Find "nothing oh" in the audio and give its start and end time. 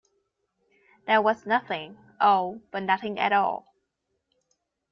1.45-2.59